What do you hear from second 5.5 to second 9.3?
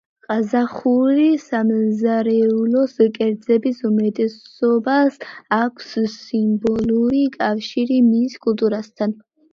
აქვს სიმბოლური კავშირი მის კულტურასთან.